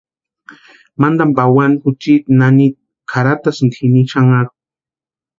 Mantani 0.99 1.33
pawani 1.37 1.75
juchiti 1.83 2.31
nanita 2.39 2.79
kʼarhatasïnti 3.09 3.77
jini 3.83 4.01
xanharhu. 4.11 4.53